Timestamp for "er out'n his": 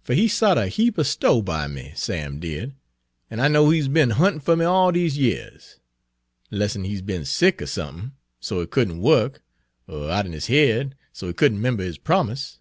9.86-10.46